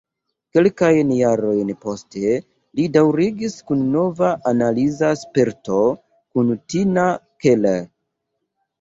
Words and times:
Kelkajn 0.55 1.11
jarojn 1.17 1.69
poste, 1.83 2.31
li 2.79 2.87
daŭrigis 2.97 3.59
kun 3.69 3.85
nova 3.99 4.33
analiza 4.55 5.15
sperto 5.27 5.81
kun 6.03 6.55
Tina 6.71 7.09
Keller. 7.45 7.83